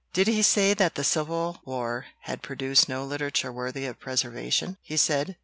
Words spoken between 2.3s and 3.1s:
produced no